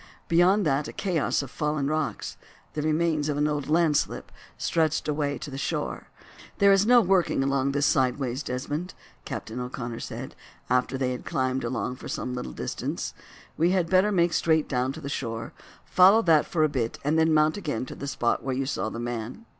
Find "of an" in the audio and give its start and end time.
3.29-3.47